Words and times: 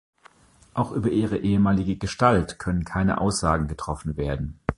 Auch 0.73 0.93
über 0.93 1.09
ihre 1.09 1.37
ehemalige 1.37 1.95
Gestalt 1.95 2.57
können 2.57 2.85
keine 2.85 3.21
Aussagen 3.21 3.67
getroffen 3.67 4.17
werden. 4.17 4.59